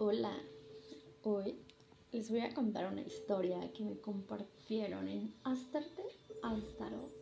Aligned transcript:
Hola, 0.00 0.32
hoy 1.24 1.56
les 2.12 2.30
voy 2.30 2.38
a 2.38 2.54
contar 2.54 2.92
una 2.92 3.00
historia 3.00 3.72
que 3.72 3.82
me 3.82 3.98
compartieron 3.98 5.08
en 5.08 5.34
Astarte 5.42 6.04
Astarot. 6.40 7.12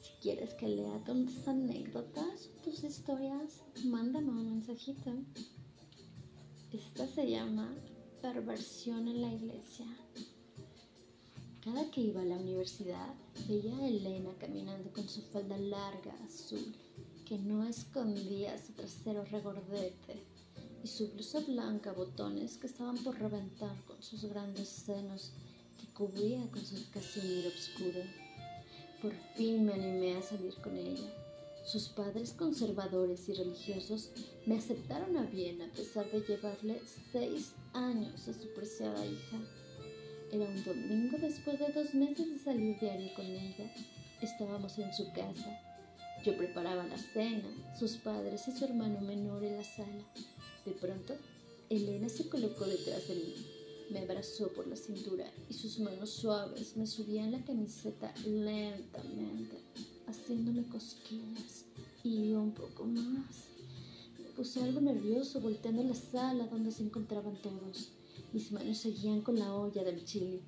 Si 0.00 0.12
quieres 0.22 0.54
que 0.54 0.66
lea 0.66 1.04
tus 1.04 1.46
anécdotas, 1.46 2.48
tus 2.64 2.82
historias, 2.84 3.62
mándame 3.84 4.30
un 4.30 4.46
mensajito. 4.46 5.12
Esta 6.72 7.06
se 7.06 7.28
llama 7.28 7.76
Perversión 8.22 9.06
en 9.06 9.20
la 9.20 9.34
Iglesia. 9.34 9.86
Cada 11.62 11.90
que 11.90 12.00
iba 12.00 12.22
a 12.22 12.24
la 12.24 12.38
universidad, 12.38 13.14
veía 13.46 13.76
a 13.76 13.88
Elena 13.88 14.30
caminando 14.38 14.90
con 14.90 15.06
su 15.06 15.20
falda 15.20 15.58
larga 15.58 16.14
azul, 16.24 16.74
que 17.26 17.36
no 17.36 17.62
escondía 17.62 18.56
su 18.56 18.72
trasero 18.72 19.26
regordete 19.26 20.33
y 20.84 20.86
su 20.86 21.08
blusa 21.08 21.40
blanca 21.40 21.92
botones 21.92 22.58
que 22.58 22.66
estaban 22.66 22.98
por 22.98 23.18
reventar 23.18 23.74
con 23.86 24.02
sus 24.02 24.26
grandes 24.26 24.68
senos 24.68 25.32
que 25.80 25.86
cubría 25.94 26.46
con 26.50 26.62
su 26.62 26.76
casimir 26.90 27.46
oscuro. 27.46 28.02
Por 29.00 29.14
fin 29.34 29.64
me 29.64 29.72
animé 29.72 30.14
a 30.14 30.22
salir 30.22 30.54
con 30.56 30.76
ella. 30.76 31.10
Sus 31.64 31.88
padres 31.88 32.34
conservadores 32.34 33.26
y 33.30 33.32
religiosos 33.32 34.10
me 34.44 34.58
aceptaron 34.58 35.16
a 35.16 35.22
bien 35.22 35.62
a 35.62 35.72
pesar 35.72 36.04
de 36.10 36.20
llevarle 36.20 36.82
seis 37.12 37.54
años 37.72 38.28
a 38.28 38.34
su 38.34 38.46
preciada 38.52 39.06
hija. 39.06 39.38
Era 40.32 40.44
un 40.44 40.64
domingo 40.64 41.16
después 41.18 41.58
de 41.60 41.72
dos 41.72 41.94
meses 41.94 42.30
de 42.30 42.38
salir 42.38 42.78
diario 42.78 43.14
con 43.14 43.24
ella. 43.24 43.74
Estábamos 44.20 44.78
en 44.78 44.92
su 44.92 45.10
casa. 45.14 45.58
Yo 46.26 46.36
preparaba 46.36 46.84
la 46.84 46.98
cena, 46.98 47.48
sus 47.78 47.96
padres 47.96 48.46
y 48.48 48.52
su 48.52 48.66
hermano 48.66 49.00
menor 49.00 49.42
en 49.44 49.56
la 49.56 49.64
sala. 49.64 50.04
De 50.64 50.72
pronto, 50.72 51.14
Elena 51.68 52.08
se 52.08 52.28
colocó 52.28 52.64
detrás 52.64 53.06
de 53.08 53.14
mí, 53.16 53.34
me 53.90 53.98
abrazó 54.00 54.48
por 54.48 54.66
la 54.66 54.76
cintura 54.76 55.30
y 55.50 55.52
sus 55.52 55.78
manos 55.78 56.08
suaves 56.10 56.74
me 56.76 56.86
subían 56.86 57.32
la 57.32 57.44
camiseta 57.44 58.14
lentamente, 58.24 59.58
haciéndome 60.06 60.66
cosquillas 60.68 61.66
y 62.02 62.32
un 62.32 62.52
poco 62.52 62.84
más. 62.84 63.48
Me 64.18 64.30
puse 64.34 64.62
algo 64.62 64.80
nervioso 64.80 65.40
volteando 65.40 65.82
la 65.82 65.94
sala 65.94 66.46
donde 66.46 66.72
se 66.72 66.82
encontraban 66.82 67.36
todos. 67.42 67.90
Mis 68.32 68.50
manos 68.50 68.78
seguían 68.78 69.20
con 69.20 69.38
la 69.38 69.54
olla 69.54 69.84
del 69.84 70.04
chile. 70.04 70.40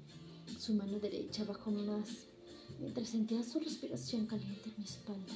Su 0.58 0.72
mano 0.72 0.98
derecha 0.98 1.44
bajó 1.44 1.70
más, 1.70 2.08
mientras 2.80 3.08
sentía 3.08 3.42
su 3.42 3.60
respiración 3.60 4.26
caliente 4.26 4.70
en 4.70 4.74
mi 4.78 4.84
espalda. 4.84 5.34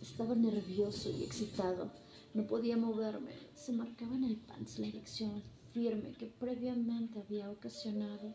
Estaba 0.00 0.34
nervioso 0.36 1.10
y 1.10 1.24
excitado. 1.24 2.01
No 2.34 2.46
podía 2.46 2.78
moverme. 2.78 3.32
Se 3.54 3.72
marcaba 3.72 4.14
en 4.14 4.24
el 4.24 4.36
pants 4.36 4.78
la 4.78 4.86
erección 4.86 5.42
firme 5.72 6.12
que 6.12 6.26
previamente 6.26 7.20
había 7.20 7.50
ocasionado. 7.50 8.34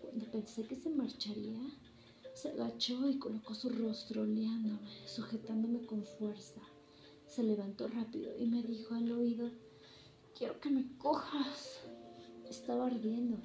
Cuando 0.00 0.28
pensé 0.32 0.66
que 0.66 0.74
se 0.74 0.90
marcharía, 0.90 1.60
se 2.34 2.48
agachó 2.50 3.08
y 3.08 3.18
colocó 3.18 3.54
su 3.54 3.68
rostro 3.68 4.22
oleándome, 4.22 4.80
sujetándome 5.06 5.86
con 5.86 6.04
fuerza. 6.04 6.60
Se 7.24 7.44
levantó 7.44 7.86
rápido 7.86 8.36
y 8.36 8.46
me 8.46 8.60
dijo 8.62 8.96
al 8.96 9.12
oído, 9.12 9.50
quiero 10.36 10.58
que 10.58 10.70
me 10.70 10.98
cojas. 10.98 11.78
Estaba 12.50 12.88
ardiendo. 12.88 13.38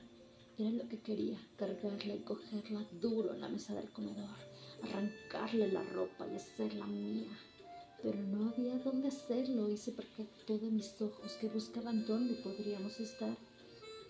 Era 0.58 0.72
lo 0.72 0.88
que 0.88 1.02
quería, 1.02 1.40
cargarla 1.56 2.16
y 2.16 2.22
cogerla 2.22 2.84
duro 3.00 3.36
en 3.36 3.42
la 3.42 3.48
mesa 3.48 3.76
del 3.76 3.92
comedor, 3.92 4.40
arrancarle 4.82 5.72
la 5.72 5.84
ropa 5.84 6.28
y 6.28 6.36
hacerla 6.36 6.88
mía 6.88 7.30
pero 8.08 8.24
no 8.24 8.48
había 8.48 8.78
dónde 8.78 9.10
hacerlo 9.10 9.70
y 9.70 9.76
se 9.76 9.92
percató 9.92 10.58
de 10.58 10.72
mis 10.72 11.02
ojos 11.02 11.34
que 11.42 11.50
buscaban 11.50 12.06
dónde 12.06 12.36
podríamos 12.36 13.02
estar. 13.02 13.36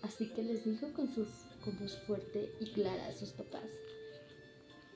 Así 0.02 0.28
que 0.28 0.44
les 0.44 0.64
dijo 0.64 0.92
con, 0.92 1.12
su, 1.12 1.26
con 1.64 1.76
voz 1.80 1.98
fuerte 2.06 2.48
y 2.60 2.66
clara 2.66 3.08
a 3.08 3.16
sus 3.16 3.30
papás, 3.30 3.64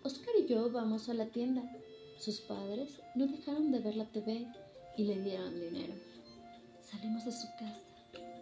Oscar 0.05 0.35
y 0.39 0.47
yo 0.47 0.71
vamos 0.71 1.09
a 1.09 1.15
la 1.15 1.27
tienda. 1.27 1.65
Sus 2.21 2.43
padres 2.43 3.01
no 3.17 3.27
dejaron 3.27 3.73
de 3.73 3.81
ver 3.81 3.97
la 3.97 4.05
TV 4.05 4.47
y 4.97 5.05
le 5.05 5.21
dieron 5.21 5.59
dinero. 5.59 5.95
Salimos 6.89 7.25
de 7.25 7.33
su 7.33 7.49
casa. 7.59 7.81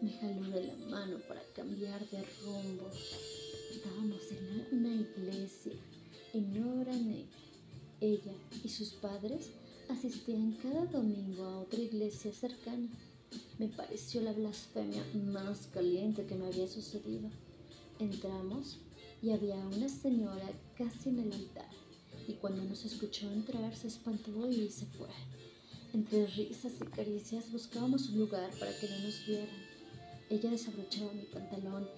Me 0.02 0.12
jaló 0.12 0.42
de 0.50 0.64
la 0.64 0.74
mano 0.90 1.20
para 1.26 1.40
cambiar 1.56 2.06
de 2.10 2.22
rumbo. 2.42 2.90
Estábamos 3.70 4.20
en 4.30 4.78
una 4.78 4.94
iglesia 4.94 5.72
en 6.34 6.62
hora 6.62 6.92
negra. 6.92 7.38
Ella 8.02 8.34
y 8.62 8.68
sus 8.68 8.90
padres 8.92 9.52
asistían 9.90 10.52
cada 10.62 10.86
domingo 10.86 11.44
a 11.44 11.60
otra 11.60 11.80
iglesia 11.80 12.32
cercana. 12.32 12.88
Me 13.58 13.68
pareció 13.68 14.20
la 14.20 14.32
blasfemia 14.32 15.04
más 15.14 15.68
caliente 15.72 16.24
que 16.26 16.36
me 16.36 16.46
había 16.46 16.68
sucedido. 16.68 17.28
Entramos 17.98 18.78
y 19.22 19.30
había 19.32 19.56
una 19.56 19.88
señora 19.88 20.50
casi 20.76 21.10
en 21.10 21.20
el 21.20 21.32
altar, 21.32 21.68
y 22.26 22.34
cuando 22.34 22.62
nos 22.64 22.84
escuchó 22.84 23.30
entrar 23.30 23.76
se 23.76 23.88
espantó 23.88 24.48
y 24.50 24.68
se 24.70 24.86
fue. 24.86 25.08
Entre 25.92 26.26
risas 26.28 26.72
y 26.80 26.84
caricias 26.84 27.50
buscábamos 27.50 28.08
un 28.10 28.20
lugar 28.20 28.50
para 28.58 28.72
que 28.78 28.88
no 28.88 28.98
nos 29.00 29.26
vieran. 29.26 29.48
Ella 30.30 30.50
desabrochaba 30.50 31.12
mi 31.12 31.24
pantalón 31.24 31.88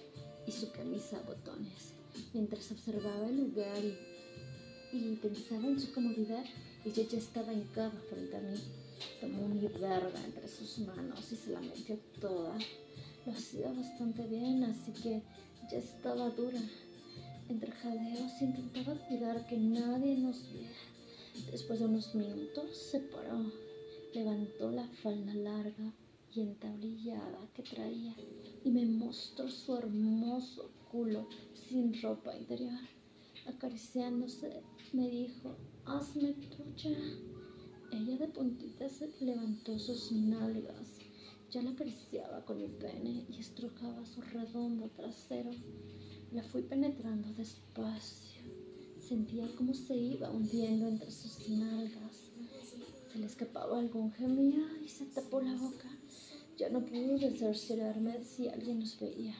y 0.47 0.51
su 0.51 0.71
camisa 0.71 1.17
a 1.19 1.21
botones, 1.21 1.93
mientras 2.33 2.71
observaba 2.71 3.29
el 3.29 3.37
lugar 3.37 3.77
y, 3.83 4.97
y 4.97 5.19
pensaba 5.21 5.67
en 5.67 5.79
su 5.79 5.93
comodidad. 5.93 6.43
Ella 6.85 7.03
ya 7.03 7.17
estaba 7.17 7.53
hincada 7.53 7.91
frente 8.09 8.35
a 8.35 8.41
mí. 8.41 8.57
Tomó 9.21 9.47
mi 9.47 9.67
verga 9.67 10.19
entre 10.25 10.47
sus 10.47 10.79
manos 10.79 11.31
y 11.31 11.35
se 11.35 11.51
la 11.51 11.61
metió 11.61 11.97
toda. 12.19 12.57
Lo 13.25 13.31
hacía 13.31 13.71
bastante 13.71 14.27
bien, 14.27 14.63
así 14.65 14.91
que 14.91 15.21
ya 15.71 15.77
estaba 15.77 16.29
dura. 16.31 16.61
Entre 17.47 17.71
jadeos 17.71 18.41
intentaba 18.41 18.95
cuidar 19.07 19.47
que 19.47 19.57
nadie 19.57 20.17
nos 20.17 20.43
viera. 20.51 20.75
Después 21.51 21.79
de 21.79 21.85
unos 21.85 22.13
minutos 22.15 22.75
se 22.75 22.99
paró, 22.99 23.51
levantó 24.13 24.69
la 24.71 24.87
falda 25.01 25.33
larga 25.33 25.93
y 26.35 26.41
entablillada 26.41 27.47
que 27.55 27.63
traía 27.63 28.13
y 28.63 28.71
me 28.71 28.85
mostró 28.85 29.49
su 29.49 29.75
hermoso 29.77 30.69
culo 30.91 31.27
sin 31.67 31.99
ropa 32.01 32.35
interior. 32.35 32.79
Acariciándose, 33.45 34.63
me 34.93 35.09
dijo, 35.09 35.57
hazme 35.83 36.33
tuya. 36.33 36.97
Ella 37.91 38.17
de 38.17 38.27
puntitas 38.29 39.01
levantó 39.19 39.77
sus 39.77 40.13
nalgas. 40.13 40.99
Ya 41.51 41.61
la 41.61 41.71
acariciaba 41.71 42.45
con 42.45 42.57
mi 42.57 42.69
pene 42.69 43.25
y 43.29 43.39
estrujaba 43.39 44.05
su 44.05 44.21
redondo 44.21 44.89
trasero. 44.95 45.51
La 46.31 46.41
fui 46.41 46.61
penetrando 46.61 47.33
despacio. 47.33 48.43
Sentía 48.99 49.45
cómo 49.57 49.73
se 49.73 49.93
iba 49.93 50.31
hundiendo 50.31 50.87
entre 50.87 51.11
sus 51.11 51.49
nalgas. 51.49 52.31
Se 53.11 53.19
le 53.19 53.25
escapaba 53.25 53.77
algún 53.77 54.13
gemido 54.13 54.65
y 54.81 54.87
se 54.87 55.05
tapó 55.07 55.41
la 55.41 55.53
boca. 55.55 55.89
Ya 56.57 56.69
no 56.69 56.85
pude 56.85 57.35
cerciorarme 57.37 58.23
si 58.23 58.47
alguien 58.47 58.79
nos 58.79 58.97
veía. 58.99 59.35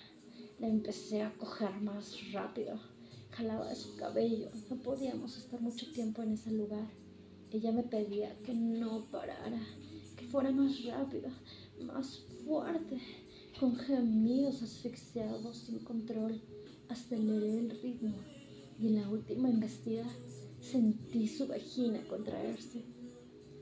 La 0.59 0.67
empecé 0.67 1.21
a 1.21 1.33
coger 1.37 1.81
más 1.81 2.33
rápido 2.33 2.92
jalaba 3.35 3.73
su 3.75 3.95
cabello. 3.95 4.49
No 4.69 4.77
podíamos 4.77 5.37
estar 5.37 5.59
mucho 5.61 5.91
tiempo 5.91 6.21
en 6.21 6.33
ese 6.33 6.51
lugar. 6.51 6.87
Ella 7.51 7.71
me 7.71 7.83
pedía 7.83 8.35
que 8.43 8.53
no 8.53 9.05
parara, 9.11 9.61
que 10.15 10.25
fuera 10.25 10.51
más 10.51 10.83
rápido, 10.85 11.29
más 11.81 12.25
fuerte. 12.45 12.99
Con 13.59 13.75
gemidos 13.75 14.61
asfixiados 14.63 15.57
sin 15.57 15.79
control, 15.79 16.41
aceleré 16.89 17.59
el 17.59 17.81
ritmo 17.81 18.15
y 18.79 18.87
en 18.87 18.95
la 18.95 19.09
última 19.09 19.49
embestida 19.49 20.05
sentí 20.59 21.27
su 21.27 21.47
vagina 21.47 22.01
contraerse. 22.07 22.83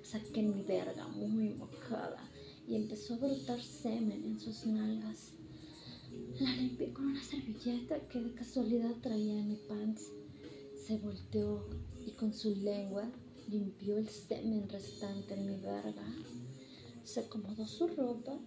Saqué 0.03 0.42
mi 0.42 0.64
verga 0.64 1.08
muy 1.08 1.50
mojada 1.50 2.30
y 2.68 2.76
empezó 2.76 3.16
a 3.16 3.18
brotar 3.18 3.62
semen 3.62 4.24
en 4.24 4.40
sus 4.40 4.66
nalgas. 4.66 5.34
La 6.40 6.55
limpié 6.55 6.93
con 6.93 7.05
una 7.05 7.23
servilleta 7.23 7.99
que 8.08 8.19
de 8.19 8.34
casualidad 8.34 8.96
traía 9.02 9.40
en 9.40 9.49
mi 9.49 9.55
pants. 9.67 10.11
Se 10.85 10.97
volteó 10.97 11.67
y 12.05 12.11
con 12.11 12.34
su 12.34 12.55
lengua 12.55 13.11
limpió 13.49 13.97
el 13.97 14.09
semen 14.09 14.67
restante 14.69 15.35
en 15.35 15.46
mi 15.46 15.58
verga. 15.58 16.05
Se 17.03 17.22
acomodó 17.22 17.66
su 17.67 17.87
ropa. 17.87 18.40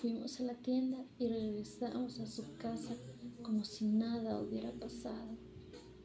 Fuimos 0.00 0.40
a 0.40 0.44
la 0.44 0.54
tienda 0.54 1.04
y 1.18 1.28
regresamos 1.28 2.20
a 2.20 2.26
su 2.26 2.44
casa 2.56 2.94
como 3.42 3.64
si 3.64 3.86
nada 3.86 4.40
hubiera 4.40 4.72
pasado. 4.72 5.36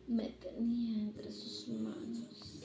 Me 0.08 0.30
tenía 0.30 1.04
entre 1.04 1.32
sus 1.32 1.70
manos. 1.70 2.65